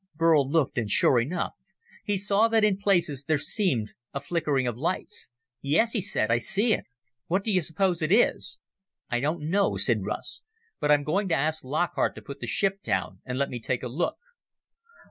Burl 0.15 0.49
looked, 0.49 0.79
and 0.79 0.89
sure 0.89 1.19
enough, 1.19 1.53
he 2.03 2.17
saw 2.17 2.47
that 2.47 2.63
in 2.63 2.79
places 2.79 3.25
there 3.25 3.37
seemed 3.37 3.93
a 4.15 4.19
flickering 4.19 4.65
of 4.65 4.75
lights. 4.75 5.29
"Yes," 5.61 5.91
he 5.91 6.01
said, 6.01 6.31
"I 6.31 6.39
see 6.39 6.73
it. 6.73 6.85
What 7.27 7.43
do 7.43 7.51
you 7.51 7.61
suppose 7.61 8.01
it 8.01 8.11
is?" 8.11 8.59
"I 9.11 9.19
don't 9.19 9.47
know," 9.47 9.77
said 9.77 10.03
Russ, 10.03 10.41
"But 10.79 10.89
I'm 10.89 11.03
going 11.03 11.27
to 11.29 11.35
ask 11.35 11.63
Lockhart 11.63 12.15
to 12.15 12.21
put 12.23 12.39
the 12.39 12.47
ship 12.47 12.81
down 12.81 13.21
and 13.25 13.37
let 13.37 13.51
me 13.51 13.59
take 13.59 13.83
a 13.83 13.87
look." 13.87 14.17